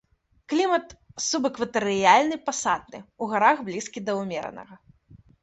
Клімат 0.51 0.95
субэкватарыяльны 1.25 2.39
пасатны, 2.47 3.03
у 3.21 3.29
гарах 3.35 3.57
блізкі 3.69 3.99
да 4.09 4.19
умеранага. 4.23 4.73